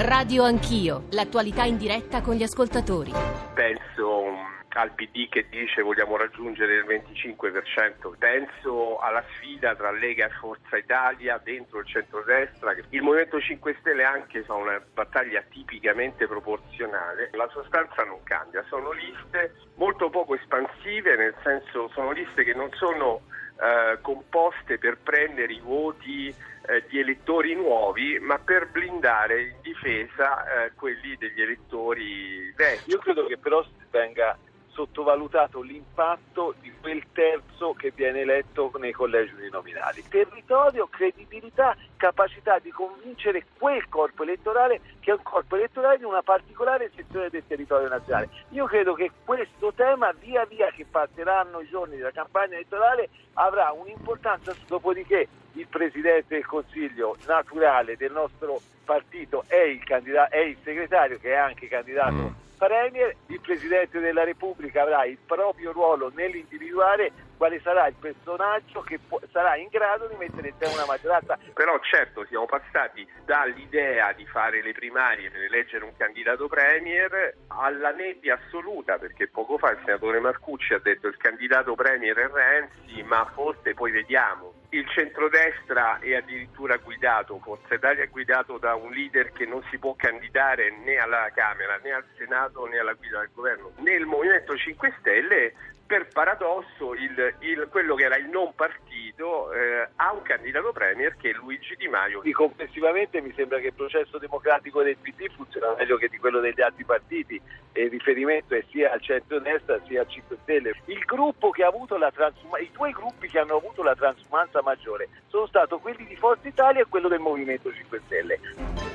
[0.00, 3.10] Radio Anch'io, l'attualità in diretta con gli ascoltatori.
[3.52, 4.38] Penso um,
[4.74, 10.76] al PD che dice vogliamo raggiungere il 25%, penso alla sfida tra Lega e Forza
[10.76, 12.76] Italia dentro il centrodestra.
[12.90, 18.92] Il Movimento 5 Stelle anche fa una battaglia tipicamente proporzionale, la sostanza non cambia, sono
[18.92, 23.22] liste molto poco espansive, nel senso sono liste che non sono
[23.60, 30.44] eh, composte per prendere i voti eh, di elettori nuovi, ma per blindare in difesa
[30.44, 32.90] eh, quelli degli elettori vecchi.
[32.90, 34.36] Io credo che però venga
[34.78, 40.04] sottovalutato l'impatto di quel terzo che viene eletto nei collegi uninominali.
[40.08, 46.22] Territorio, credibilità, capacità di convincere quel corpo elettorale che è un corpo elettorale di una
[46.22, 48.28] particolare sezione del territorio nazionale.
[48.50, 53.72] Io credo che questo tema via via che passeranno i giorni della campagna elettorale avrà
[53.72, 60.56] un'importanza, dopodiché il Presidente del Consiglio naturale del nostro partito è il, candidato, è il
[60.62, 66.10] segretario che è anche candidato mm Premier, il Presidente della Repubblica avrà il proprio ruolo
[66.14, 70.84] nell'individuare quale sarà il personaggio che può, sarà in grado di mettere in te una
[70.84, 71.38] maggioranza.
[71.54, 77.92] Però certo siamo passati dall'idea di fare le primarie per eleggere un candidato Premier alla
[77.92, 83.02] nebbia assoluta, perché poco fa il senatore Marcucci ha detto il candidato Premier è Renzi,
[83.04, 88.90] ma forse poi vediamo il centrodestra è addirittura guidato, Forza Italia è guidato da un
[88.90, 93.20] leader che non si può candidare né alla Camera né al Senato né alla guida
[93.20, 93.72] del governo.
[93.78, 95.54] Nel Movimento 5 Stelle
[95.88, 101.16] per paradosso il, il, quello che era il non partito eh, ha un candidato premier
[101.16, 102.20] che è Luigi Di Maio.
[102.22, 106.40] Sì, complessivamente mi sembra che il processo democratico del PD funziona meglio che di quello
[106.40, 107.40] degli altri partiti
[107.72, 110.74] e il riferimento è sia al centro-destra sia al 5 Stelle.
[110.84, 114.60] Il gruppo che ha avuto la transumanza, i due gruppi che hanno avuto la transumanza
[114.60, 118.87] maggiore sono stati quelli di Forza Italia e quello del Movimento 5 Stelle.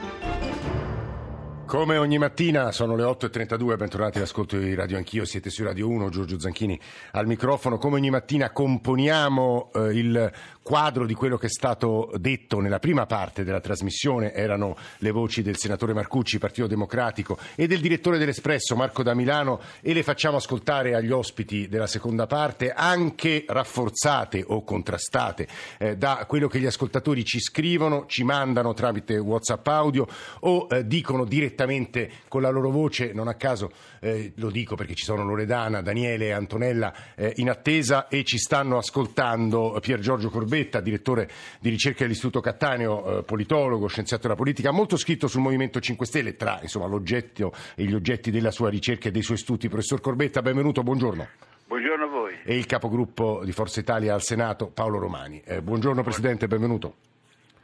[1.65, 6.09] Come ogni mattina sono le 8.32, bentornati all'ascolto di Radio Anch'io, siete su Radio 1,
[6.09, 6.79] Giorgio Zanchini
[7.11, 7.77] al microfono.
[7.77, 10.31] Come ogni mattina componiamo eh, il
[10.61, 15.41] quadro di quello che è stato detto nella prima parte della trasmissione, erano le voci
[15.41, 20.37] del senatore Marcucci, Partito Democratico, e del direttore dell'Espresso, Marco da Milano, e le facciamo
[20.37, 25.47] ascoltare agli ospiti della seconda parte, anche rafforzate o contrastate
[25.79, 30.07] eh, da quello che gli ascoltatori ci scrivono, ci mandano tramite WhatsApp audio
[30.41, 34.75] o eh, dicono direttamente direttamente con la loro voce, non a caso eh, lo dico
[34.75, 39.99] perché ci sono Loredana, Daniele e Antonella eh, in attesa e ci stanno ascoltando Pier
[39.99, 45.41] Giorgio Corbetta, direttore di ricerca dell'Istituto Cattaneo, eh, politologo, scienziato della politica, molto scritto sul
[45.41, 49.37] Movimento 5 Stelle, tra insomma, l'oggetto e gli oggetti della sua ricerca e dei suoi
[49.37, 49.69] studi.
[49.69, 51.27] Professor Corbetta, benvenuto, buongiorno.
[51.67, 52.37] Buongiorno a voi.
[52.43, 55.41] E il capogruppo di Forza Italia al Senato, Paolo Romani.
[55.45, 57.12] Eh, buongiorno Presidente, benvenuto.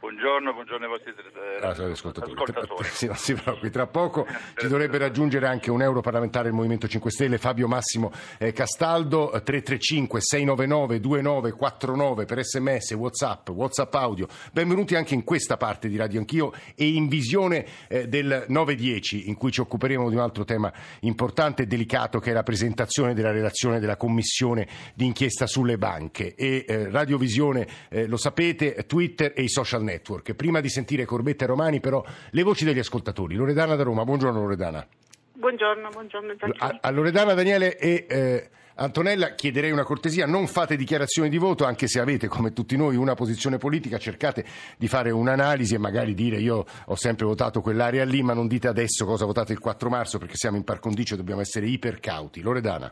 [0.00, 2.32] Buongiorno, buongiorno ai vostri eh, ah, ascoltatori.
[2.32, 2.88] ascoltatori.
[3.20, 7.68] Sì, preoccupi, tra poco ci dovrebbe raggiungere anche un europarlamentare del Movimento 5 Stelle, Fabio
[7.68, 14.26] Massimo eh, Castaldo, 335 699 2949 per sms, whatsapp, whatsapp audio.
[14.52, 19.36] Benvenuti anche in questa parte di Radio Anch'io e in visione eh, del 9-10 in
[19.36, 23.32] cui ci occuperemo di un altro tema importante e delicato che è la presentazione della
[23.32, 26.34] relazione della Commissione d'inchiesta sulle banche.
[26.34, 30.34] E eh, Radiovisione, eh, lo sapete, Twitter e i social network network.
[30.34, 33.34] Prima di sentire Corbetta e Romani, però, le voci degli ascoltatori.
[33.34, 34.86] Loredana da Roma, buongiorno Loredana.
[35.32, 36.34] Buongiorno, buongiorno.
[36.58, 41.64] A, a Loredana, Daniele e eh, Antonella chiederei una cortesia, non fate dichiarazioni di voto,
[41.64, 44.44] anche se avete, come tutti noi, una posizione politica, cercate
[44.76, 48.68] di fare un'analisi e magari dire io ho sempre votato quell'area lì, ma non dite
[48.68, 52.40] adesso cosa votate il 4 marzo perché siamo in par condicio e dobbiamo essere ipercauti.
[52.40, 52.90] Loredana.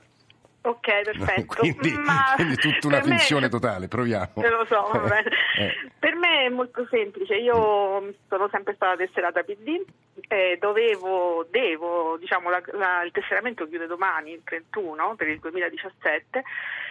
[0.61, 1.55] Ok, perfetto.
[1.63, 1.95] quindi,
[2.37, 4.33] quindi tutta una finzione me, totale, proviamo.
[4.37, 4.93] Lo so,
[5.59, 5.91] eh.
[5.99, 9.83] Per me è molto semplice, io sono sempre stata tesserata PD,
[10.29, 16.43] eh, dovevo, devo, diciamo, la, la, il tesseramento chiude domani, il 31 per il 2017,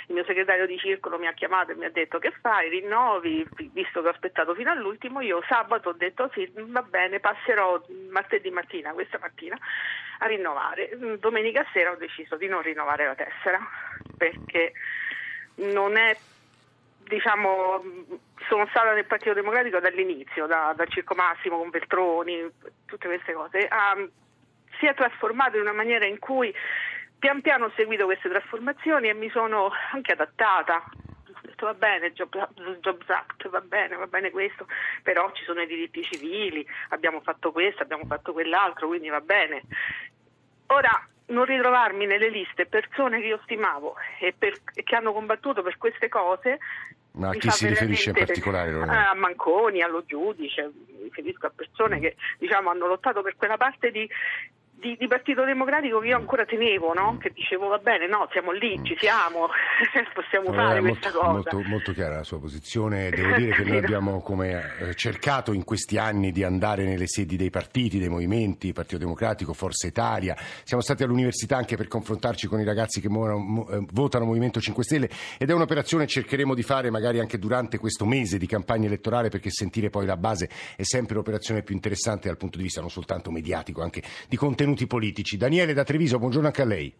[0.07, 3.45] il mio segretario di circolo mi ha chiamato e mi ha detto che fai, rinnovi,
[3.73, 8.49] visto che ho aspettato fino all'ultimo, io sabato ho detto sì, va bene, passerò martedì
[8.49, 9.57] mattina, questa mattina,
[10.19, 10.97] a rinnovare.
[11.19, 13.59] Domenica sera ho deciso di non rinnovare la tessera
[14.17, 14.71] perché
[15.55, 16.15] non è
[17.07, 17.81] diciamo,
[18.47, 22.49] sono stata nel Partito Democratico dall'inizio, da, dal Circo Massimo con Veltroni,
[22.85, 23.67] tutte queste cose.
[23.71, 24.09] Um,
[24.79, 26.53] si è trasformato in una maniera in cui
[27.19, 30.83] pian piano ho seguito queste trasformazioni e mi sono anche adattata.
[30.85, 34.67] Ho detto va bene, Jobs Act, va bene, va bene questo,
[35.03, 39.63] però ci sono i diritti civili, abbiamo fatto questo, abbiamo fatto quell'altro, quindi va bene.
[40.67, 45.61] Ora non ritrovarmi nelle liste persone che io stimavo e, per, e che hanno combattuto
[45.61, 46.59] per queste cose
[47.17, 48.73] ma a chi si riferisce in particolare?
[48.73, 53.89] A Manconi, allo giudice, mi riferisco a persone che diciamo, hanno lottato per quella parte
[53.89, 54.07] di,
[54.79, 57.17] di, di, Partito Democratico che io ancora tenevo, no?
[57.17, 59.47] che dicevo va bene, no, siamo lì, ci siamo,
[60.13, 61.55] possiamo fare questa molto, cosa.
[61.55, 65.63] Molto, molto, chiara la sua posizione, devo dire che noi abbiamo come, eh, cercato in
[65.63, 70.83] questi anni di andare nelle sedi dei partiti, dei movimenti, Partito Democratico, Forza Italia, siamo
[70.83, 74.83] stati all'università anche per confrontarci con i ragazzi che mo, mo, eh, votano Movimento 5
[74.83, 75.09] Stelle
[75.39, 79.29] ed è un'operazione che cercheremo di fare magari anche durante questo mese di campagna elettorale
[79.29, 82.91] perché sentire poi la base è sempre l'operazione più interessante dal punto di vista non
[82.91, 85.37] soltanto mediatico, anche di contenuti contenuti politici.
[85.37, 86.93] Daniele da Treviso, buongiorno anche a lei.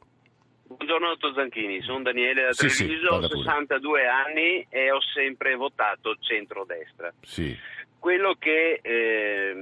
[0.68, 2.98] Buongiorno dottor Zanchini, sono Daniele da Treviso, sì, sì,
[3.44, 7.14] 62 anni e ho sempre votato centrodestra.
[7.22, 7.56] Sì.
[8.00, 9.54] Quello che eh,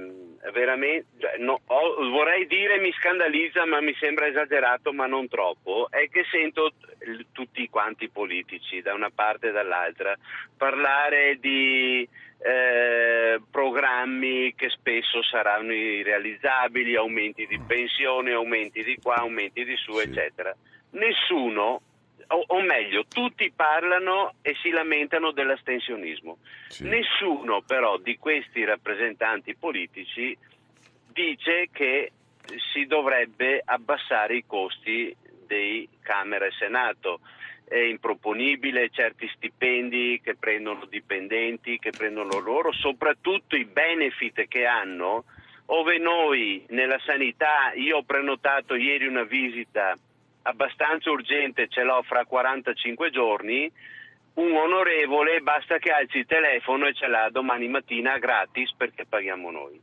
[0.52, 5.88] veramente cioè, no, ho, vorrei dire mi scandalizza, ma mi sembra esagerato, ma non troppo,
[5.90, 6.72] è che sento
[7.32, 10.16] tutti quanti politici, da una parte e dall'altra,
[10.56, 19.64] parlare di eh, programmi che spesso saranno irrealizzabili, aumenti di pensione, aumenti di qua, aumenti
[19.64, 20.08] di su, sì.
[20.08, 20.54] eccetera.
[20.90, 21.80] Nessuno,
[22.28, 26.38] o, o, meglio, tutti parlano e si lamentano dell'astensionismo.
[26.68, 26.84] Sì.
[26.84, 30.36] Nessuno però di questi rappresentanti politici
[31.12, 32.12] dice che
[32.72, 35.14] si dovrebbe abbassare i costi
[35.46, 37.20] dei Camera e Senato
[37.68, 45.24] è improponibile certi stipendi che prendono dipendenti, che prendono loro, soprattutto i benefit che hanno,
[45.66, 49.96] ove noi nella sanità, io ho prenotato ieri una visita
[50.46, 53.70] abbastanza urgente, ce l'ho fra 45 giorni,
[54.34, 59.50] un onorevole basta che alzi il telefono e ce l'ha domani mattina gratis perché paghiamo
[59.50, 59.80] noi.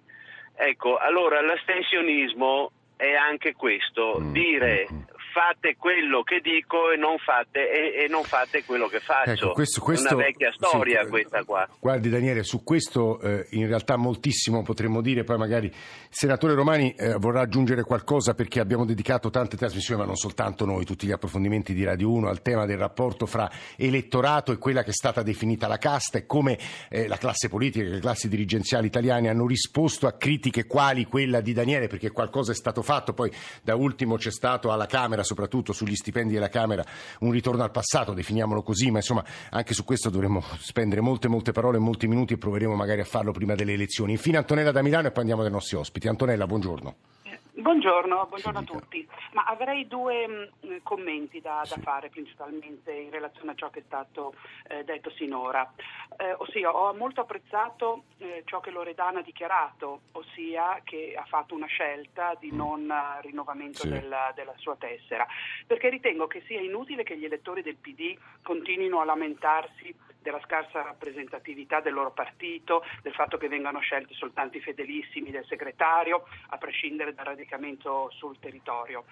[0.56, 5.02] Ecco, allora l'astensionismo è anche questo, mm, dire mm,
[5.34, 9.32] fate quello che dico e non fate, e, e non fate quello che faccio.
[9.32, 11.68] Ecco, questo, questo, è una vecchia storia sì, questa qua.
[11.80, 15.74] Guardi Daniele, su questo eh, in realtà moltissimo potremmo dire, poi magari il
[16.10, 20.86] senatore Romani eh, vorrà aggiungere qualcosa perché abbiamo dedicato tante trasmissioni, ma non soltanto noi,
[20.86, 24.92] tutti gli approfondimenti di Radio 1 al tema del rapporto fra elettorato e quella che
[24.92, 26.60] è stata definita la casta e come
[26.90, 31.54] eh, la classe politica, le classi dirigenziali italiane hanno risposto a critiche quali quella di
[31.54, 33.32] Daniele, perché qualcosa è stato fatto, poi
[33.64, 36.84] da ultimo c'è stato alla Camera soprattutto sugli stipendi della Camera,
[37.20, 41.52] un ritorno al passato, definiamolo così, ma insomma anche su questo dovremmo spendere molte molte
[41.52, 44.12] parole e molti minuti e proveremo magari a farlo prima delle elezioni.
[44.12, 46.08] Infine Antonella da Milano e poi andiamo dai nostri ospiti.
[46.08, 46.96] Antonella, buongiorno.
[47.56, 49.08] Buongiorno, buongiorno a tutti.
[49.34, 53.82] Ma avrei due mh, mm, commenti da, da, fare principalmente in relazione a ciò che
[53.82, 54.34] è stato
[54.68, 55.72] eh, detto sinora.
[56.18, 61.54] Eh, ossia, ho molto apprezzato eh, ciò che Loredana ha dichiarato, ossia che ha fatto
[61.54, 62.56] una scelta di mm.
[62.56, 63.90] non uh, rinnovamento sì.
[63.90, 65.28] della, della, sua tessera,
[65.68, 70.82] perché ritengo che sia inutile che gli elettori del PD continuino a lamentarsi della scarsa
[70.82, 76.58] rappresentatività del loro partito, del fatto che vengano scelti soltanto i fedelissimi del segretario, a
[76.58, 79.04] prescindere dal radicamento sul territorio.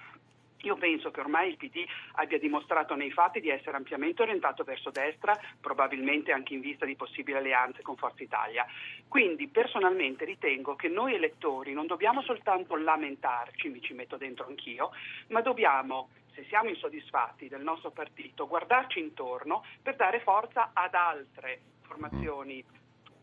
[0.64, 1.84] Io penso che ormai il PD
[2.14, 6.96] abbia dimostrato nei fatti di essere ampiamente orientato verso destra, probabilmente anche in vista di
[6.96, 8.66] possibili alleanze con Forza Italia.
[9.08, 14.92] Quindi personalmente ritengo che noi elettori non dobbiamo soltanto lamentarci, mi ci metto dentro anch'io,
[15.30, 21.60] ma dobbiamo se siamo insoddisfatti del nostro partito, guardarci intorno per dare forza ad altre
[21.82, 22.64] formazioni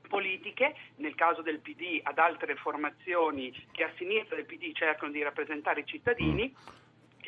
[0.08, 5.22] politiche, nel caso del PD ad altre formazioni che a sinistra del PD cercano di
[5.22, 6.54] rappresentare i cittadini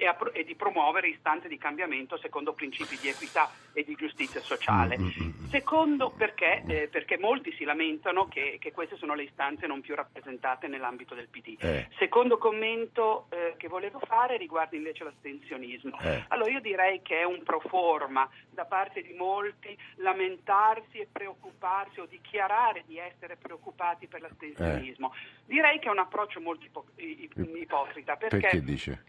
[0.01, 4.41] e, a, e, di promuovere istanze di cambiamento secondo principi di equità e di giustizia
[4.41, 4.99] sociale.
[4.99, 9.25] Mm, mm, mm, secondo perché, eh, perché molti si lamentano che, che, queste sono le
[9.25, 11.57] istanze non più rappresentate nell'ambito del PD.
[11.59, 11.89] Eh.
[11.99, 15.99] Secondo commento eh, che volevo fare riguarda invece l'astensionismo.
[16.01, 16.25] Eh.
[16.29, 22.01] Allora io direi che è un pro forma da parte di molti lamentarsi e preoccuparsi
[22.01, 25.13] o dichiarare di essere preoccupati per l'astensionismo.
[25.13, 25.45] Eh.
[25.45, 29.05] Direi che è un approccio molto ipo- ipocrita perché, perché dice?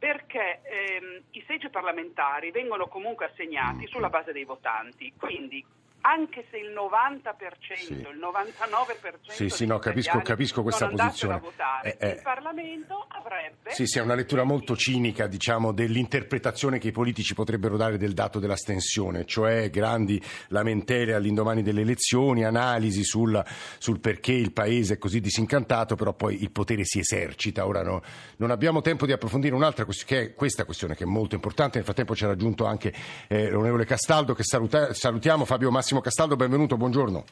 [0.00, 5.62] Perché ehm, i seggi parlamentari vengono comunque assegnati sulla base dei votanti, quindi
[6.02, 7.92] anche se il 90%, sì.
[7.92, 11.38] il 99% sì, sì, no, capisco, capisco questa posizione.
[11.38, 12.10] Votare, eh, eh.
[12.12, 13.70] il Parlamento avrebbe...
[13.70, 18.14] Sì, sì, è una lettura molto cinica diciamo, dell'interpretazione che i politici potrebbero dare del
[18.14, 23.42] dato dell'astensione, cioè grandi lamentele all'indomani delle elezioni, analisi sul,
[23.78, 27.66] sul perché il Paese è così disincantato, però poi il potere si esercita.
[27.66, 28.02] Ora no,
[28.36, 31.76] non abbiamo tempo di approfondire un'altra questione, che è questa questione che è molto importante,
[31.76, 32.92] nel frattempo ci ha raggiunto anche
[33.28, 37.24] eh, l'onorevole Castaldo che saluta, salutiamo, Fabio Massimo Massimo Castaldo, benvenuto, buongiorno.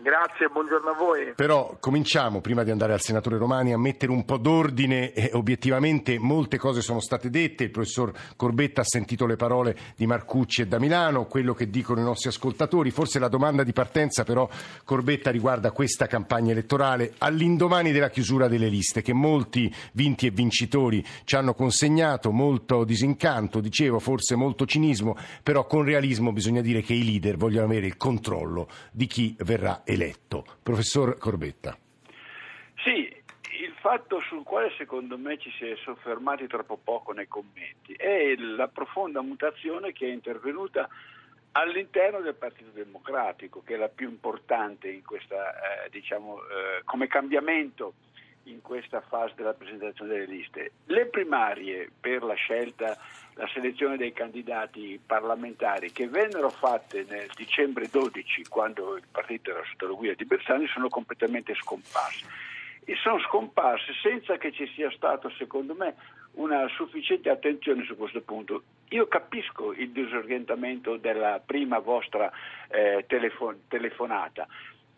[0.00, 1.32] Grazie, buongiorno a voi.
[1.34, 5.12] Però cominciamo, prima di andare al senatore Romani, a mettere un po' d'ordine.
[5.12, 10.06] Eh, obiettivamente molte cose sono state dette, il professor Corbetta ha sentito le parole di
[10.06, 12.92] Marcucci e da Milano, quello che dicono i nostri ascoltatori.
[12.92, 14.48] Forse la domanda di partenza però,
[14.84, 21.04] Corbetta, riguarda questa campagna elettorale all'indomani della chiusura delle liste, che molti vinti e vincitori
[21.24, 26.94] ci hanno consegnato, molto disincanto, dicevo, forse molto cinismo, però con realismo bisogna dire che
[26.94, 30.44] i leader vogliono avere il controllo di chi verrà eletto.
[30.62, 31.76] Professor Corbetta.
[32.84, 33.08] Sì,
[33.60, 38.34] il fatto sul quale secondo me ci si è soffermati troppo poco nei commenti è
[38.36, 40.88] la profonda mutazione che è intervenuta
[41.52, 47.06] all'interno del Partito Democratico, che è la più importante in questa, eh, diciamo, eh, come
[47.06, 47.94] cambiamento
[48.50, 50.72] in questa fase della presentazione delle liste.
[50.86, 52.96] Le primarie per la scelta,
[53.34, 59.62] la selezione dei candidati parlamentari che vennero fatte nel dicembre 12, quando il partito era
[59.70, 62.26] sotto la guida di Bersani, sono completamente scomparse.
[62.84, 65.94] E sono scomparse senza che ci sia stato, secondo me,
[66.32, 68.62] una sufficiente attenzione su questo punto.
[68.90, 72.30] Io capisco il disorientamento della prima vostra
[72.68, 74.46] eh, telefon- telefonata,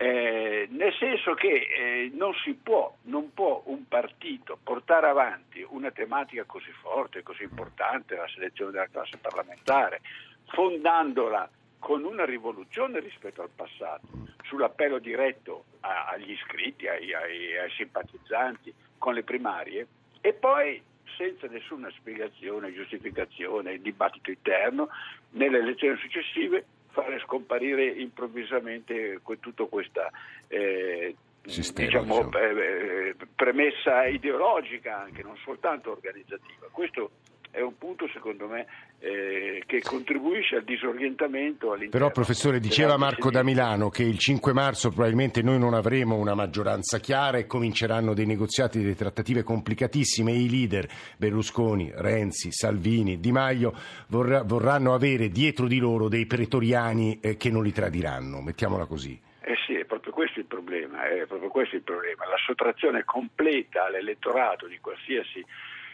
[0.02, 5.90] eh, nel senso che eh, non si può, non può un partito portare avanti una
[5.90, 10.00] tematica così forte, così importante, la selezione della classe parlamentare,
[10.47, 11.47] fondandola
[11.78, 14.07] con una rivoluzione rispetto al passato,
[14.45, 19.87] sull'appello diretto a, agli iscritti, ai, ai, ai simpatizzanti, con le primarie,
[20.23, 20.83] e poi
[21.19, 24.88] senza nessuna spiegazione, giustificazione, dibattito interno,
[25.33, 30.11] nelle elezioni successive fare scomparire improvvisamente tutta questa
[30.49, 31.14] eh,
[31.47, 32.38] Sistema, diciamo, diciamo.
[32.38, 36.66] Eh, premessa ideologica anche, non soltanto organizzativa.
[36.70, 37.11] Questo
[37.50, 38.66] è un punto secondo me
[39.00, 41.90] eh, che contribuisce al disorientamento all'interno.
[41.90, 46.35] Però professore diceva Marco da Milano che il 5 marzo probabilmente noi non avremo una
[46.35, 53.19] maggioranza chiara e cominceranno dei negoziati, delle trattative complicatissime e i leader Berlusconi, Renzi, Salvini,
[53.21, 53.73] Di Maio
[54.09, 59.21] vorrà, vorranno avere dietro di loro dei pretoriani eh, che non li tradiranno, mettiamola così.
[59.42, 63.87] Eh sì, è proprio questo il problema, è proprio questo il problema, la sottrazione completa
[63.87, 65.45] all'elettorato di qualsiasi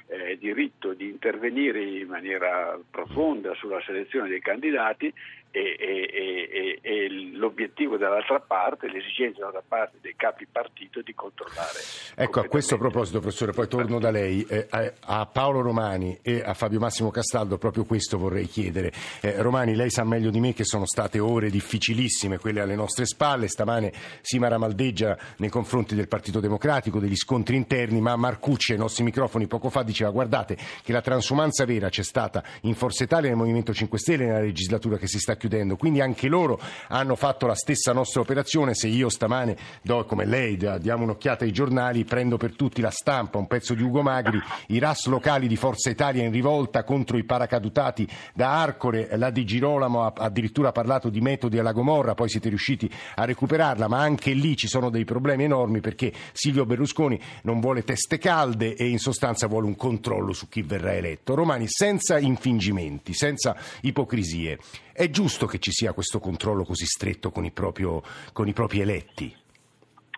[0.08, 5.12] eh, diritto di intervenire in maniera profonda sulla selezione dei candidati
[5.50, 11.78] e, e, e, e, l'obiettivo dall'altra parte, l'esigenza dall'altra parte dei capi partito di controllare.
[12.14, 16.54] Ecco, a questo proposito, professore, poi torno da lei, eh, a Paolo Romani e a
[16.54, 18.92] Fabio Massimo Castaldo, proprio questo vorrei chiedere.
[19.20, 23.06] Eh, Romani, lei sa meglio di me che sono state ore difficilissime quelle alle nostre
[23.06, 28.78] spalle, stamane si maramaldeggia nei confronti del Partito Democratico, degli scontri interni, ma Marcucci ai
[28.78, 33.28] nostri microfoni poco fa diceva guardate che la transumanza vera c'è stata in Forza Italia
[33.28, 37.46] nel Movimento 5 Stelle nella legislatura che si sta chiudendo quindi anche loro hanno fatto
[37.46, 38.74] la stessa nostra operazione.
[38.74, 43.38] Se io stamane do come lei diamo un'occhiata ai giornali, prendo per tutti la stampa,
[43.38, 47.24] un pezzo di Ugo Magri, i RAS locali di Forza Italia in rivolta contro i
[47.24, 52.48] paracadutati da Arcore, la Di Girolamo ha addirittura parlato di metodi alla Gomorra, poi siete
[52.48, 57.60] riusciti a recuperarla, ma anche lì ci sono dei problemi enormi perché Silvio Berlusconi non
[57.60, 61.34] vuole teste calde e in sostanza vuole un controllo su chi verrà eletto.
[61.34, 64.58] Romani senza infingimenti, senza ipocrisie.
[64.96, 68.00] È giusto che ci sia questo controllo così stretto con i, proprio,
[68.32, 69.30] con i propri eletti?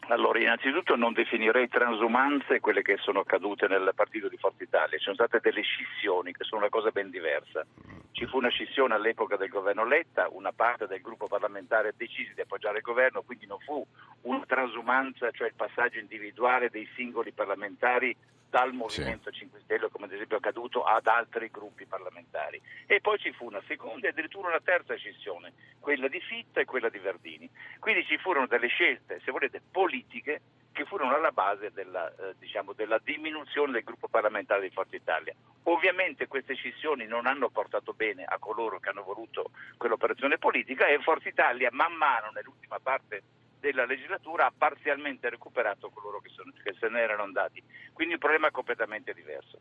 [0.07, 5.03] Allora, innanzitutto non definirei transumanze quelle che sono accadute nel partito di Forza Italia, ci
[5.03, 7.67] sono state delle scissioni che sono una cosa ben diversa.
[8.13, 12.43] Ci fu una scissione all'epoca del governo Letta, una parte del gruppo parlamentare decise di
[12.43, 13.85] appoggiare il governo, quindi non fu
[14.23, 18.15] una transumanza, cioè il passaggio individuale dei singoli parlamentari
[18.49, 19.41] dal Movimento sì.
[19.41, 22.61] 5 Stelle, come ad esempio è accaduto ad altri gruppi parlamentari.
[22.87, 26.65] E poi ci fu una seconda e addirittura una terza scissione, quella di Fitta e
[26.65, 27.49] quella di Verdini.
[27.79, 30.41] Quindi ci furono delle scelte, se volete, politiche
[30.73, 35.35] che furono alla base della, eh, diciamo, della diminuzione del gruppo parlamentare di Forza Italia.
[35.65, 41.01] Ovviamente queste scissioni non hanno portato bene a coloro che hanno voluto quell'operazione politica e
[41.01, 43.23] Forza Italia man mano nell'ultima parte
[43.61, 47.63] della legislatura ha parzialmente recuperato coloro che, sono, che, se ne erano andati.
[47.93, 49.61] Quindi un problema completamente diverso.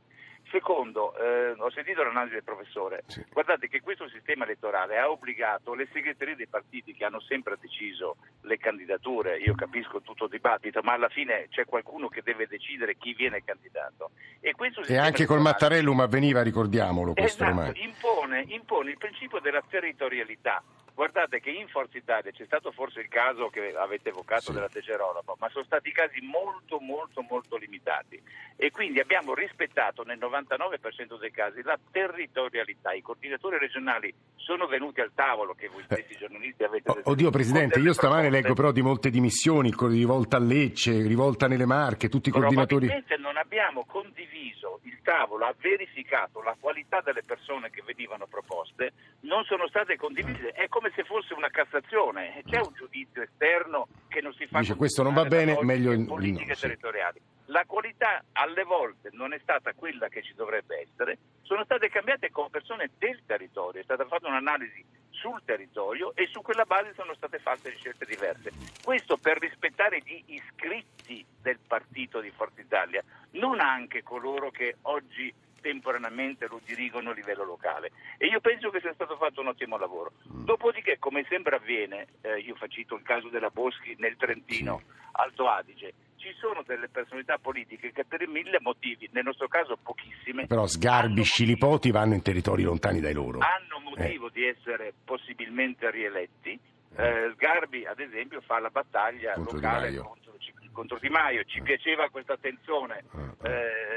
[0.50, 3.22] Secondo, eh, ho sentito l'analisi del professore, sì.
[3.30, 8.16] guardate che questo sistema elettorale ha obbligato le segreterie dei partiti che hanno sempre deciso
[8.42, 12.96] le candidature, io capisco tutto il dibattito, ma alla fine c'è qualcuno che deve decidere
[12.96, 14.12] chi viene candidato.
[14.40, 14.56] E,
[14.88, 20.64] e anche col Mattarellum avveniva, ricordiamolo, questo esatto, impone, impone il principio della territorialità.
[20.98, 24.54] Guardate che in Forza Italia c'è stato forse il caso che avete evocato sì.
[24.54, 28.20] della Tegerolamo, ma sono stati casi molto molto molto limitati
[28.56, 32.94] e quindi abbiamo rispettato nel 99% dei casi la territorialità.
[32.94, 36.18] I coordinatori regionali sono venuti al tavolo che voi stessi eh.
[36.18, 41.04] giornalisti avete oh, Oddio Presidente, io stamane leggo però di molte dimissioni, rivolta a Lecce,
[41.04, 42.88] rivolta nelle Marche, tutti i coordinatori.
[43.20, 49.44] Non abbiamo condiviso il tavolo, ha verificato la qualità delle persone che venivano proposte, non
[49.44, 54.34] sono state condivise, è come se fosse una Cassazione, c'è un giudizio esterno che non
[54.34, 57.20] si fa Dice questo non va bene, meglio in politiche no, territoriali.
[57.20, 57.52] Sì.
[57.52, 62.30] La qualità alle volte non è stata quella che ci dovrebbe essere, sono state cambiate
[62.30, 67.14] con persone del territorio, è stata fatta un'analisi sul territorio e su quella base sono
[67.16, 68.52] state fatte scelte diverse.
[68.84, 75.34] Questo per rispettare gli iscritti del partito di Forza Italia, non anche coloro che oggi
[75.68, 79.78] temporaneamente lo dirigono a livello locale e io penso che sia stato fatto un ottimo
[79.78, 80.14] lavoro.
[80.32, 80.46] Mm.
[80.46, 84.82] Dopodiché, come sempre avviene, eh, io faccio il caso della Boschi nel Trentino,
[85.12, 90.48] Alto Adige, ci sono delle personalità politiche che per mille motivi, nel nostro caso pochissime,
[90.48, 93.40] però Sgarbi, Scilipoti vanno in territori lontani dai loro.
[93.40, 94.32] Hanno motivo eh.
[94.32, 96.58] di essere possibilmente rieletti.
[96.96, 100.34] Eh, Sgarbi, ad esempio, fa la battaglia contro locale contro,
[100.72, 101.44] contro, Di Maio.
[101.44, 101.64] Ci eh.
[101.64, 103.04] piaceva questa tensione.
[103.44, 103.97] Eh, eh.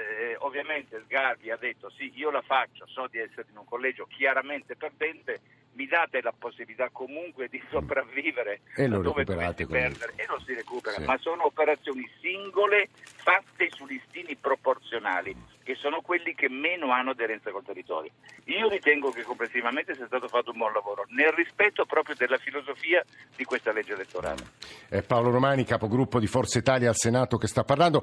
[0.51, 4.75] Ovviamente Sgarbi ha detto sì, io la faccio, so di essere in un collegio chiaramente
[4.75, 5.41] perdente
[5.73, 10.97] mi date la possibilità comunque di sopravvivere e lo recuperate perdere, e non si recupera,
[10.97, 11.05] sì.
[11.05, 17.51] ma sono operazioni singole fatte su listini proporzionali che sono quelli che meno hanno aderenza
[17.53, 18.11] col territorio.
[18.47, 23.05] Io ritengo che complessivamente sia stato fatto un buon lavoro nel rispetto proprio della filosofia
[23.37, 24.43] di questa legge elettorale.
[24.89, 28.03] È Paolo Romani, capogruppo di Forza Italia al Senato che sta parlando.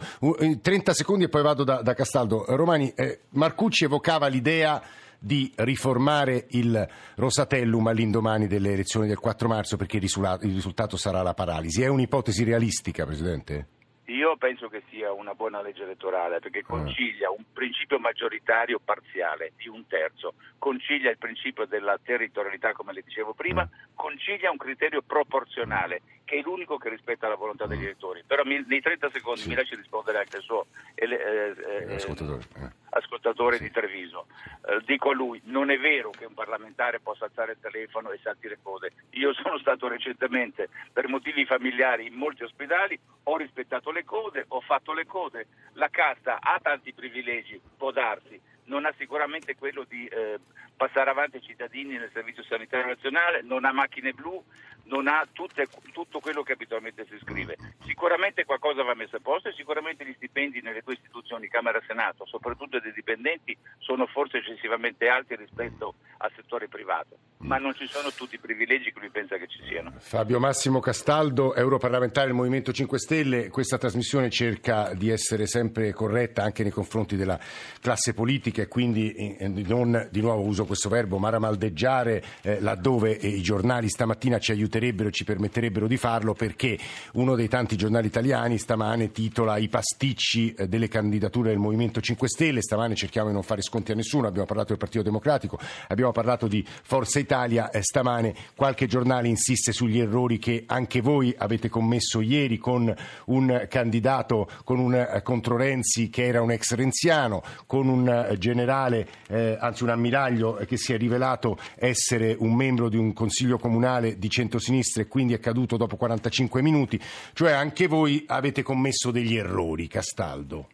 [0.62, 2.46] 30 secondi e poi vado da, da Castaldo.
[2.56, 4.82] Romani, eh, Marcucci evocava l'idea
[5.20, 10.10] di riformare il Rosatellum all'indomani delle elezioni del 4 marzo perché il
[10.42, 11.82] risultato sarà la paralisi.
[11.82, 13.68] È un'ipotesi realistica, Presidente?
[14.08, 16.66] Io penso che sia una buona legge elettorale perché ah.
[16.66, 23.02] concilia un principio maggioritario parziale di un terzo, concilia il principio della territorialità come le
[23.04, 23.70] dicevo prima, ah.
[23.96, 28.22] concilia un criterio proporzionale che è l'unico che rispetta la volontà degli elettori.
[28.28, 29.48] Però mi, nei 30 secondi sì.
[29.48, 32.70] mi lasci rispondere anche al suo eh, eh, ascoltatore, eh.
[32.90, 33.64] ascoltatore sì.
[33.64, 34.28] di Treviso.
[34.68, 38.20] Eh, dico a lui, non è vero che un parlamentare possa alzare il telefono e
[38.22, 38.92] saltare code.
[39.12, 44.60] Io sono stato recentemente per motivi familiari in molti ospedali, ho rispettato le code, ho
[44.60, 50.06] fatto le code, la casta ha tanti privilegi, può darsi, non ha sicuramente quello di
[50.08, 50.40] eh,
[50.78, 54.42] passare avanti ai cittadini nel servizio sanitario nazionale, non ha macchine blu,
[54.88, 57.58] non ha tutte, tutto quello che abitualmente si scrive.
[57.86, 61.84] Sicuramente qualcosa va messo a posto e sicuramente gli stipendi nelle due istituzioni, Camera e
[61.86, 67.88] Senato, soprattutto dei dipendenti, sono forse eccessivamente alti rispetto al settore privato, ma non ci
[67.88, 69.94] sono tutti i privilegi che lui pensa che ci siano.
[69.98, 76.44] Fabio Massimo Castaldo, europarlamentare del Movimento 5 Stelle, questa trasmissione cerca di essere sempre corretta
[76.44, 77.40] anche nei confronti della
[77.82, 83.28] classe politica e quindi eh, non, di nuovo uso questo verbo, maramaldeggiare eh, laddove eh,
[83.28, 86.78] i giornali stamattina ci aiuterebbero e ci permetterebbero di farlo perché
[87.14, 92.28] uno dei tanti giornali italiani stamane titola i pasticci eh, delle candidature del Movimento 5
[92.28, 96.12] Stelle, stamane cerchiamo di non fare sconti a nessuno, abbiamo parlato del Partito Democratico, abbiamo
[96.12, 101.70] parlato di Forza Italia, eh, stamane qualche giornale insiste sugli errori che anche voi avete
[101.70, 102.94] commesso ieri con
[103.26, 109.84] un candidato, con un contro Renzi che era un ex renziano, con un generale, anzi
[109.84, 115.02] un ammiraglio che si è rivelato essere un membro di un consiglio comunale di centrosinistra
[115.02, 117.00] e quindi è caduto dopo 45 minuti,
[117.34, 120.68] cioè anche voi avete commesso degli errori, Castaldo.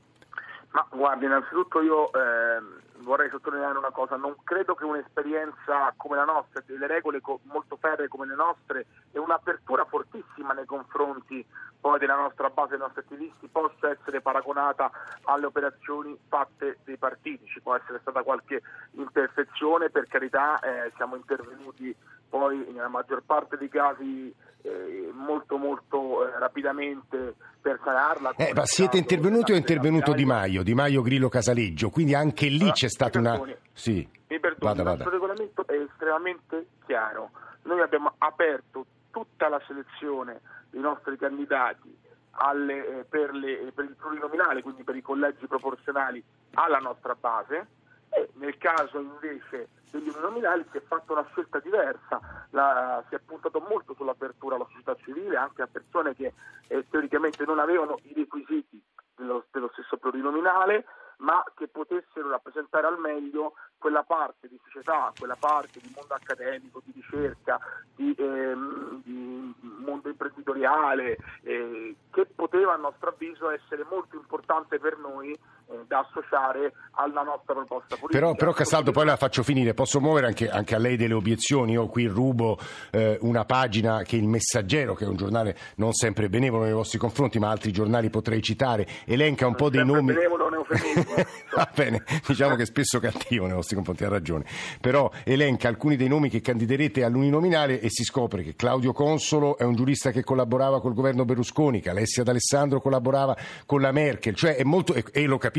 [0.71, 6.25] Ma guardi, innanzitutto io eh, vorrei sottolineare una cosa, non credo che un'esperienza come la
[6.25, 11.45] nostra, delle regole molto ferre come le nostre e un'apertura fortissima nei confronti
[11.83, 14.89] poi della nostra base, dei nostri attivisti, possa essere paragonata
[15.23, 17.45] alle operazioni fatte dei partiti.
[17.45, 21.93] Ci può essere stata qualche imperfezione, per carità, eh, siamo intervenuti
[22.29, 28.35] poi nella maggior parte dei casi eh, molto molto eh, rapidamente per sanarla.
[28.37, 32.47] Eh, ma siete intervenuti o è intervenuto Di Maio, Di Maio Grillo Casaleggio, quindi anche
[32.47, 33.41] lì allora, c'è stata una...
[33.73, 34.07] Sì.
[34.29, 34.91] Mi perdoni, vada, vada.
[34.91, 37.31] il nostro regolamento è estremamente chiaro.
[37.63, 41.95] Noi abbiamo aperto tutta la selezione dei nostri candidati
[42.31, 46.21] alle, eh, per, le, per il plurinominale, quindi per i collegi proporzionali,
[46.55, 47.81] alla nostra base.
[48.09, 52.19] E nel caso invece degli uninominali si è fatta una scelta diversa,
[52.51, 56.33] la, si è puntato molto sull'apertura alla società civile, anche a persone che
[56.67, 58.81] eh, teoricamente non avevano i requisiti
[59.15, 60.85] dello, dello stesso plurinominale,
[61.17, 66.81] ma che potessero rappresentare al meglio quella parte di società, quella parte di mondo accademico,
[66.85, 67.59] di ricerca,
[67.95, 74.97] di, ehm, di mondo imprenditoriale, eh, che poteva a nostro avviso essere molto importante per
[74.97, 78.19] noi eh, da associare alla nostra proposta politica.
[78.19, 81.73] Però, però Castaldo, poi la faccio finire, posso muovere anche, anche a lei delle obiezioni,
[81.73, 82.57] io qui rubo
[82.91, 86.99] eh, una pagina che Il Messaggero, che è un giornale non sempre benevolo nei vostri
[86.99, 90.13] confronti, ma altri giornali potrei citare, elenca un po' dei nomi...
[90.13, 91.25] Benevolo è.
[91.55, 94.45] Va bene, diciamo che spesso cattivo nei vostri confronti, ha ragione,
[94.79, 99.63] però elenca alcuni dei nomi che candiderete all'uninominale e si scopre che Claudio Consolo è
[99.63, 104.55] un giurista che collaborava col governo Berlusconi, che Alessia D'Alessandro collaborava con la Merkel, cioè
[104.55, 105.52] è molto, e lo capisco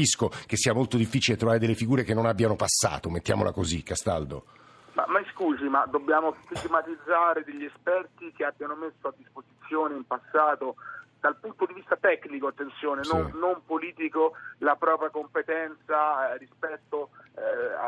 [0.46, 4.44] che sia molto difficile trovare delle figure che non abbiano passato, mettiamola così, Castaldo.
[4.92, 10.76] Ma, ma scusi, ma dobbiamo stigmatizzare degli esperti che abbiano messo a disposizione in passato
[11.24, 13.16] dal punto di vista tecnico, attenzione, sì.
[13.16, 17.40] non, non, politico, la propria competenza eh, rispetto eh,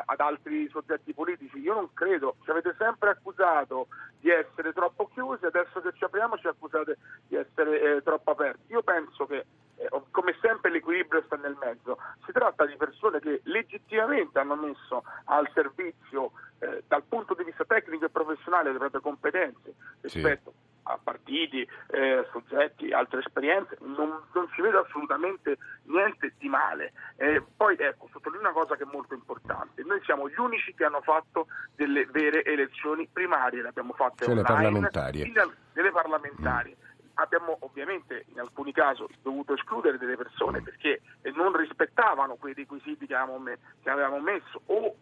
[0.07, 1.59] ad altri soggetti politici.
[1.59, 3.89] Io non credo, ci avete sempre accusato
[4.21, 6.97] di essere troppo chiusi, adesso che ci apriamo ci accusate
[7.29, 8.73] di essere eh, troppo aperti.
[8.73, 9.45] Io penso che,
[9.77, 11.99] eh, come sempre, l'equilibrio sta nel mezzo.
[12.25, 17.67] Si tratta di persone che legittimamente hanno messo al servizio, eh, dal punto di vista
[17.67, 24.21] tecnico e professionale, le proprie competenze rispetto sì a partiti, eh, soggetti, altre esperienze, non,
[24.33, 26.93] non, ci vedo assolutamente niente di male.
[27.17, 30.85] Eh, poi ecco, sottolineo una cosa che è molto importante, noi siamo gli unici che
[30.85, 35.33] hanno fatto delle vere elezioni primarie, le abbiamo fatte cioè online, parlamentari.
[35.73, 36.77] delle parlamentari.
[36.79, 36.85] Mm.
[37.19, 41.01] Abbiamo ovviamente in alcuni casi dovuto escludere delle persone perché
[41.35, 44.95] non rispettavano quei requisiti che avevamo messo o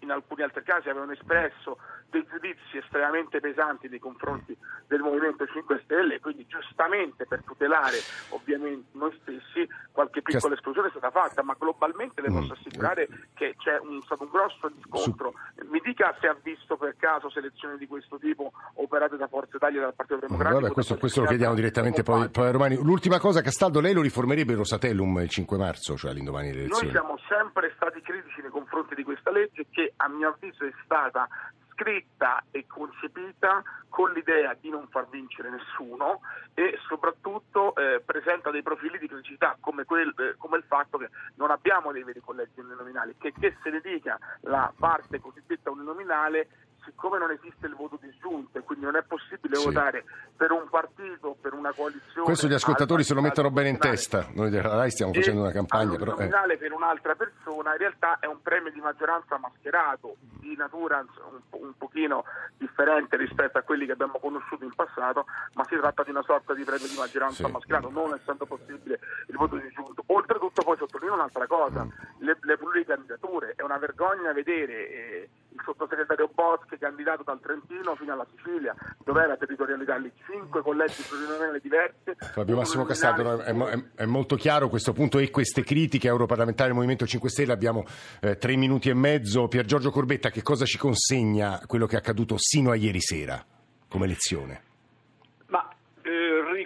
[0.00, 1.78] in alcuni altri casi avevano espresso
[2.10, 4.56] dei giudizi estremamente pesanti nei confronti
[4.86, 7.98] del Movimento 5 Stelle quindi giustamente per tutelare
[8.30, 12.56] ovviamente noi stessi qualche piccola esclusione è stata fatta, ma globalmente le posso mm.
[12.58, 15.34] assicurare che c'è un, stato un grosso riscontro.
[15.70, 19.78] Mi dica se ha visto per caso selezioni di questo tipo operate da Forza Italia
[19.78, 20.60] e dal Partito Democratico.
[20.60, 22.76] Vabbè, questo, questo lo chiediamo direttamente poi, poi, a Romani.
[22.76, 26.92] L'ultima cosa, Castaldo, lei lo riformerebbe il Rosatellum il 5 marzo, cioè all'indomani delle elezioni?
[26.92, 30.72] Noi siamo sempre stati critici nei confronti di questa legge che a mio avviso è
[30.84, 31.28] stata
[31.72, 36.20] scritta e concepita con l'idea di non far vincere nessuno
[36.54, 41.08] e soprattutto eh, presenta dei profili di criticità come, quel, eh, come, il fatto che
[41.36, 46.48] non abbiamo dei veri collegi uninominali, che, che se ne dica la parte cosiddetta uninominale
[46.88, 49.64] siccome non esiste il voto disgiunto e quindi non è possibile sì.
[49.66, 50.04] votare
[50.36, 52.24] per un partito, per una coalizione.
[52.24, 54.26] Questo gli ascoltatori se lo mettono bene in testa.
[54.32, 55.96] Noi della RAI stiamo facendo una campagna.
[55.96, 56.56] Però, eh.
[56.56, 61.72] per un'altra persona in realtà è un premio di maggioranza mascherato di natura un, un
[61.76, 62.24] pochino
[62.56, 66.54] differente rispetto a quelli che abbiamo conosciuto in passato, ma si tratta di una sorta
[66.54, 67.52] di premio di maggioranza sì.
[67.52, 70.02] mascherato, non essendo possibile il voto disgiunto.
[70.06, 71.90] Oltretutto poi sottolineo un'altra cosa, mm.
[72.18, 78.12] le, le pluricandidature, è una vergogna vedere eh, il sottosegretario Boschi candidato dal Trentino fino
[78.12, 82.14] alla Sicilia, dove la territorialità lì, cinque collegi plurinominali diversi.
[82.32, 86.76] Fabio Massimo Castaldo, è, è, è, molto chiaro questo punto e queste critiche europarlamentari del
[86.76, 87.84] Movimento 5 Stelle, abbiamo
[88.20, 89.48] eh, tre minuti e mezzo.
[89.48, 93.44] Pier Giorgio Corbetta, che cosa ci consegna quello che è accaduto sino a ieri sera
[93.88, 94.67] come lezione?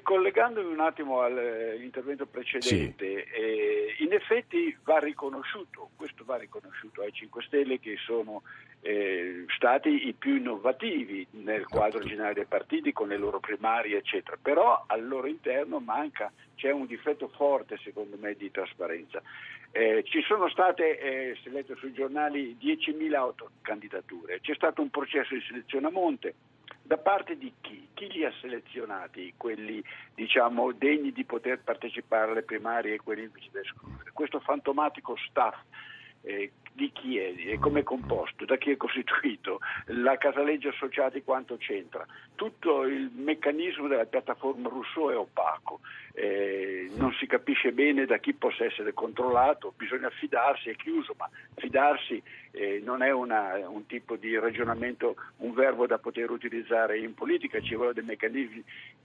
[0.02, 3.40] Ricollegandomi un attimo all'intervento precedente, sì.
[3.40, 8.42] eh, in effetti va riconosciuto, questo va riconosciuto ai 5 Stelle che sono
[8.80, 12.08] eh, stati i più innovativi nel quadro certo.
[12.08, 16.86] generale dei partiti con le loro primarie, eccetera, però al loro interno manca, c'è un
[16.86, 19.22] difetto forte secondo me di trasparenza.
[19.74, 25.35] Eh, ci sono state, eh, se letto sui giornali, 10.000 autocandidature, c'è stato un processo
[25.35, 26.35] di selezione a monte,
[26.82, 27.88] da parte di chi?
[27.94, 29.82] Chi li ha selezionati, quelli
[30.14, 34.11] diciamo, degni di poter partecipare alle primarie e quelli invece da escludere?
[34.12, 35.56] Questo fantomatico staff
[36.22, 41.56] eh, di chi è, come è composto, da chi è costituito, la Casaleggio Associati quanto
[41.56, 42.06] c'entra.
[42.35, 45.80] Tutto il meccanismo della piattaforma Rousseau è opaco,
[46.14, 46.51] eh,
[46.96, 52.22] non si capisce bene da chi possa essere controllato, bisogna fidarsi, è chiuso, ma fidarsi
[52.52, 57.61] eh, non è una, un tipo di ragionamento, un verbo da poter utilizzare in politica,
[57.61, 58.62] ci vogliono dei meccanismi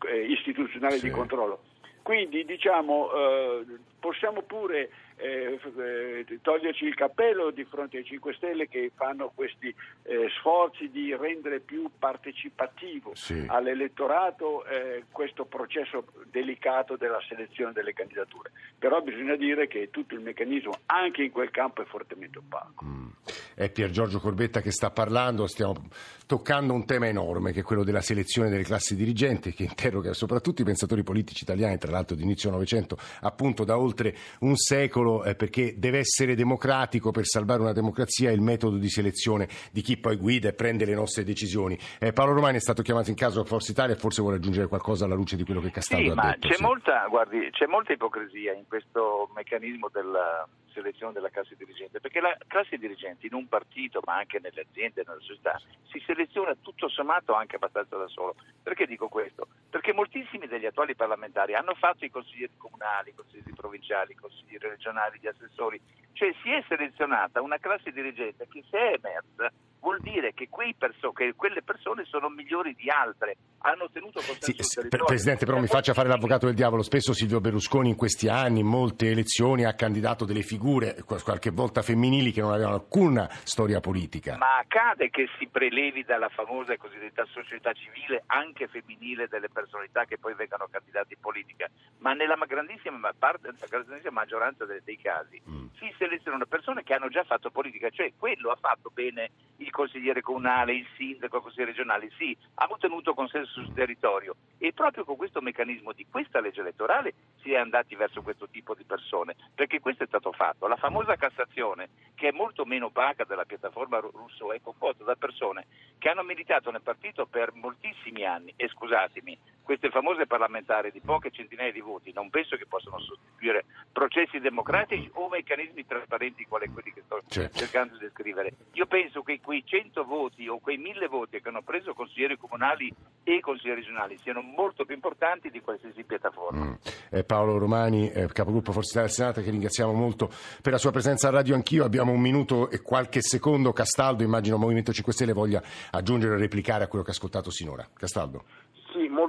[0.07, 1.05] eh, istituzionali sì.
[1.05, 1.61] di controllo.
[2.01, 3.65] Quindi diciamo, eh,
[4.07, 9.73] possiamo pure eh, eh, toglierci il cappello di fronte ai 5 Stelle che fanno questi
[10.03, 13.43] eh, sforzi di rendere più partecipativo sì.
[13.47, 18.51] all'elettorato eh, questo processo delicato della selezione delle candidature.
[18.79, 22.85] Però bisogna dire che tutto il meccanismo anche in quel campo è fortemente opaco.
[22.85, 23.07] Mm.
[23.55, 25.89] È Pier Giorgio Corbetta che sta parlando, stiamo
[26.27, 30.61] toccando un tema enorme che è quello della selezione delle classi dirigenti che interroga soprattutto
[30.61, 33.96] i pensatori politici italiani, tra l'altro di inizio Novecento, appunto da oltre
[34.39, 39.47] un secolo eh, perché deve essere democratico per salvare una democrazia il metodo di selezione
[39.71, 41.77] di chi poi guida e prende le nostre decisioni.
[41.99, 44.67] Eh, Paolo Romani è stato chiamato in caso a Forza Italia e forse vuole aggiungere
[44.67, 46.47] qualcosa alla luce di quello che Castaldo sì, ha ma detto.
[46.47, 46.61] C'è, sì.
[46.61, 52.37] molta, guardi, c'è molta ipocrisia in questo meccanismo della selezione della classe dirigente, perché la
[52.45, 55.59] classe dirigente in un partito, ma anche nelle aziende, nella società,
[55.89, 58.35] si seleziona tutto sommato anche abbastanza da solo.
[58.61, 59.47] Perché dico questo?
[59.69, 64.69] Perché moltissimi degli attuali parlamentari hanno fatto i consiglieri comunali, i consiglieri provinciali, i consiglieri
[64.69, 65.81] regionali, gli assessori,
[66.13, 69.51] cioè si è selezionata una classe dirigente che se è emersa
[69.87, 74.87] vuol dire che, perso- che, quelle persone sono migliori di altre, hanno ottenuto consenso sì,
[74.89, 78.67] Presidente, però mi faccia fare l'avvocato del diavolo, spesso Silvio Berlusconi in questi anni, in
[78.67, 84.35] molte elezioni, ha candidato delle figure, qualche volta femminili, che non avevano alcuna storia politica.
[84.35, 90.03] Ma accade che si prelevi dalla famosa e cosiddetta società civile, anche femminile, delle personalità
[90.03, 91.69] che poi vengano candidate in politica,
[91.99, 95.67] ma nella grandissima, parte, grandissima maggioranza dei, dei casi mm.
[95.77, 100.21] si selezionano persone che hanno già fatto politica, cioè quello ha fatto bene il consigliere
[100.21, 105.15] comunale, il sindaco, il consigliere regionale, sì, ha ottenuto consenso sul territorio e proprio con
[105.15, 109.79] questo meccanismo di questa legge elettorale si è andati verso questo tipo di persone, perché
[109.79, 110.65] questo è stato fatto.
[110.65, 115.67] La famosa Cassazione, che è molto meno opaca della piattaforma russo, è composta da persone
[115.99, 119.37] che hanno militato nel partito per moltissimi anni e scusatemi,
[119.67, 125.09] queste famose parlamentari di poche centinaia di voti non penso che possano sostituire processi democratici
[125.15, 127.57] o meccanismi trasparenti quali quelli che sto certo.
[127.57, 128.53] cercando di descrivere.
[128.71, 132.89] Io penso che quei 100 voti o quei 1000 voti che hanno preso consiglieri comunali
[133.23, 136.63] e consiglieri regionali siano molto più importanti di qualsiasi piattaforma.
[136.63, 136.73] Mm.
[137.09, 140.29] Eh, Paolo Romani, eh, capogruppo Forza del Senato, che ringraziamo molto
[140.61, 141.83] per la sua presenza a radio anch'io.
[141.83, 143.73] Abbiamo un minuto e qualche secondo.
[143.73, 147.85] Castaldo, immagino Movimento 5 Stelle voglia aggiungere o replicare a quello che ha ascoltato sinora.
[147.93, 148.45] Castaldo.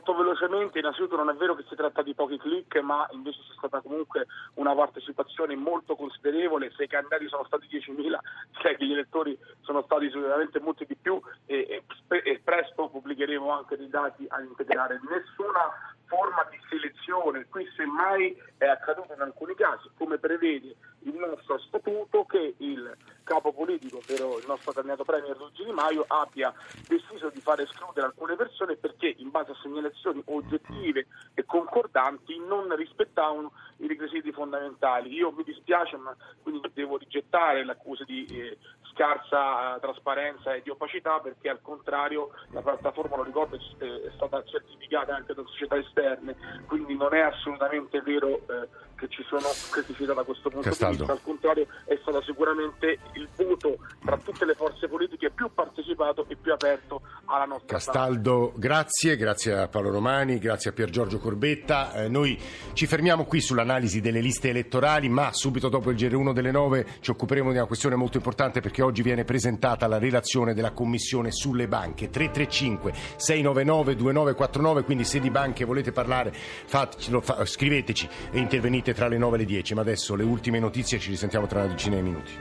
[0.08, 3.52] Molto velocemente, innanzitutto non è vero che si tratta di pochi click, ma invece c'è
[3.58, 8.18] stata comunque una partecipazione molto considerevole, se i candidati sono stati 10.000,
[8.52, 13.76] cioè gli elettori sono stati sicuramente molti di più e, e, e presto pubblicheremo anche
[13.76, 14.98] dei dati a integrare.
[15.10, 21.58] Nessuna forma di selezione, qui semmai è accaduto in alcuni casi, come prevede il nostro
[21.58, 26.52] statuto, che il capo politico, ovvero il nostro candidato premier Luigi Di Maio, abbia
[26.86, 32.74] deciso di far escludere alcune persone perché in base a segnalazioni oggettive e concordanti non
[32.74, 35.12] rispettavano i requisiti fondamentali.
[35.12, 38.58] Io mi dispiace, ma quindi devo rigettare l'accusa di eh,
[38.92, 45.14] scarsa trasparenza e di opacità perché al contrario la piattaforma, lo ricordo, è stata certificata
[45.14, 46.34] anche da società esterne,
[46.66, 50.87] quindi non è assolutamente vero eh, che ci sono criticità da questo punto di vista,
[50.88, 56.36] al contrario è stato sicuramente il voto tra tutte le forze politiche più partecipato e
[56.36, 61.92] più aperto alla nostra Castaldo, grazie, grazie a Paolo Romani, grazie a Pier Giorgio Corbetta.
[61.92, 62.38] Eh, noi
[62.72, 67.10] ci fermiamo qui sull'analisi delle liste elettorali, ma subito dopo il GR1 delle 9 ci
[67.10, 71.68] occuperemo di una questione molto importante perché oggi viene presentata la relazione della Commissione sulle
[71.68, 72.08] banche.
[72.08, 79.08] 335 699 2949, quindi se di banche volete parlare fatecelo, fa, scriveteci e intervenite tra
[79.08, 81.96] le 9 e le 10, ma adesso le ultime notizie ci risentiamo tra una decina
[81.96, 82.32] di minuti.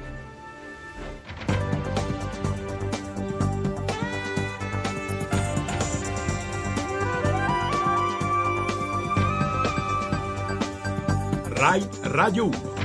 [11.54, 12.77] RAI Radio 1